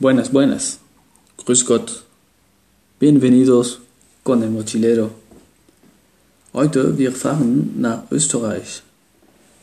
[0.00, 0.80] Buenas, buenas.
[1.36, 2.02] Grüß Gott.
[2.98, 3.78] Bienvenidos
[4.24, 5.12] con el mochilero.
[6.52, 8.82] Heute wir fahren nach Österreich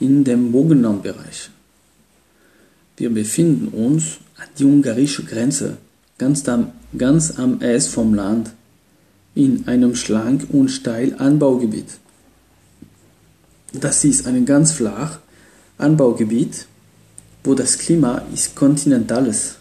[0.00, 1.50] in dem Burgenlandbereich.
[2.96, 5.76] Wir befinden uns an die ungarische Grenze,
[6.16, 8.50] ganz am, ganz am Ess vom Land,
[9.34, 11.98] in einem schlank und steil Anbaugebiet.
[13.74, 15.18] Das ist ein ganz flach
[15.76, 16.66] Anbaugebiet,
[17.42, 19.56] wo das Klima ist kontinentales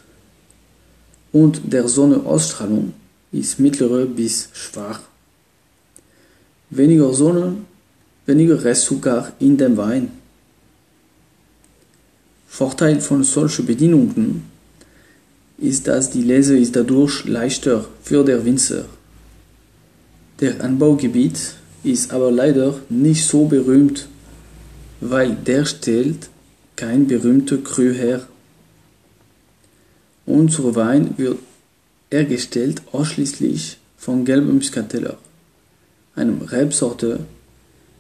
[1.34, 2.94] und der Sonnenausstrahlung
[3.34, 5.02] ist mittlere bis schwach.
[6.70, 7.58] Weniger Sonne,
[8.26, 10.12] weniger Restzucker in dem Wein.
[12.48, 14.44] Vorteil von solchen Bedingungen
[15.58, 18.86] ist, dass die Lese ist dadurch leichter für der Winzer.
[20.40, 24.08] Der Anbaugebiet ist aber leider nicht so berühmt,
[25.02, 26.30] weil der stellt
[26.76, 28.28] kein berühmter Cru her.
[30.26, 31.40] Unser Wein wird
[32.12, 35.18] hergestellt ausschließlich von gelbem Muscateller,
[36.16, 37.20] einem Rebsorte,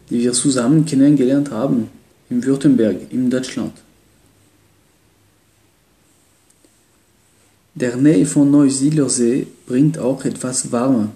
[0.09, 1.89] die wir zusammen kennengelernt haben
[2.29, 3.73] in Württemberg in Deutschland.
[7.75, 11.09] Der Nähe von Neusiedlersee bringt auch etwas Warme,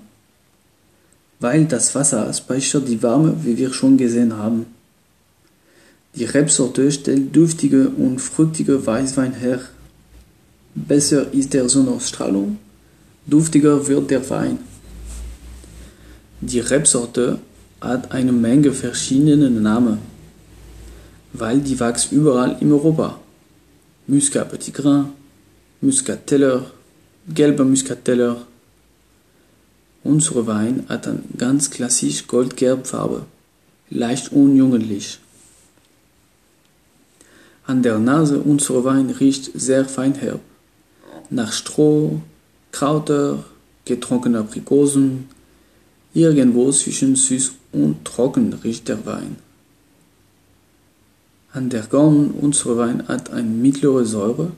[1.39, 4.65] weil das Wasser speichert die Wärme, wie wir schon gesehen haben.
[6.15, 9.61] Die Rebsorte stellt duftige und fruchtige Weißwein her.
[10.85, 12.59] Besser ist der Sonnenausstrahlung,
[13.25, 14.59] duftiger wird der Wein.
[16.39, 17.39] Die Rebsorte
[17.81, 19.97] hat eine Menge verschiedener Namen,
[21.33, 23.19] weil die wächst überall in Europa.
[24.05, 25.05] Muscat Petit Grain,
[25.81, 26.69] Muscateller,
[27.27, 28.45] gelber Muscateller.
[30.03, 33.25] Unser Wein hat eine ganz klassisch goldgelbe Farbe,
[33.89, 35.17] leicht unjugendlich.
[37.65, 40.39] An der Nase unser Wein riecht sehr fein herb
[41.29, 42.21] nach Stroh,
[42.71, 43.43] Krauter,
[43.85, 45.29] getrocknete Aprikosen,
[46.13, 49.37] irgendwo zwischen süß und trocken riecht der Wein.
[51.53, 54.51] An der Gaumen unser Wein hat eine mittlere Säure,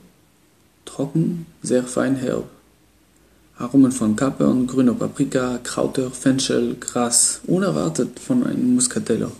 [0.84, 2.44] trocken, sehr fein herb.
[3.56, 9.30] Aromen von Kapern, grüner Paprika, Krauter, Fenchel, Gras, unerwartet von einem Muscateller.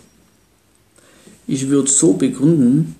[1.47, 2.95] Ich würde so begründen,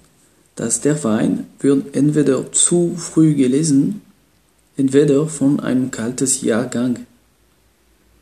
[0.56, 4.02] dass der Wein wird entweder zu früh gelesen
[4.82, 7.06] entweder von einem kaltes Jahrgang.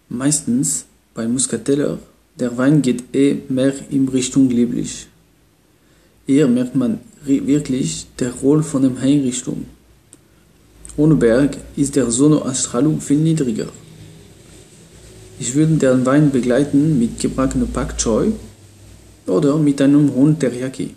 [0.10, 2.00] Meistens bei Muscateller,
[2.38, 5.08] der Wein geht eh mehr in Richtung lieblich.
[6.26, 9.60] Hier merkt man wirklich der Roll von der Einrichtung.
[10.98, 13.70] Ohne Berg ist der Sonnenausstrahlung viel niedriger.
[15.40, 18.34] Ich würde den Wein begleiten mit gebackenem Pak Choi
[19.28, 20.94] oder mit einem Hund Teriyaki.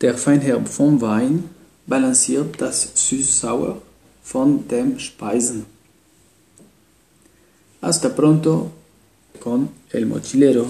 [0.00, 1.44] Der Feinherb vom Wein
[1.86, 3.80] balanciert das Süß-Sauer
[4.26, 5.64] von dem Speisen.
[7.80, 8.72] Hasta pronto
[9.38, 10.66] con el mochilero.